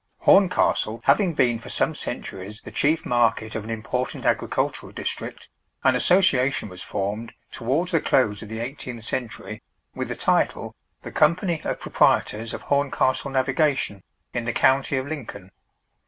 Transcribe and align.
Horncastle 0.21 0.99
having 1.03 1.35
been 1.35 1.59
for 1.59 1.69
some 1.69 1.93
centuries 1.93 2.61
the 2.61 2.71
chief 2.71 3.05
market 3.05 3.53
of 3.53 3.63
an 3.63 3.69
important 3.69 4.25
agricultural 4.25 4.91
district, 4.91 5.47
an 5.83 5.93
association 5.95 6.69
was 6.69 6.81
formed 6.81 7.33
towards 7.51 7.91
the 7.91 8.01
close 8.01 8.41
of 8.41 8.49
the 8.49 8.57
18th 8.57 9.03
century, 9.03 9.61
with 9.93 10.07
the 10.07 10.15
title 10.15 10.73
"The 11.03 11.11
Company 11.11 11.61
of 11.63 11.79
Proprietors 11.79 12.51
of 12.51 12.63
Horncastle 12.63 13.29
Navigation, 13.29 14.01
in 14.33 14.45
the 14.45 14.53
County 14.53 14.97
of 14.97 15.05
Lincoln." 15.05 15.51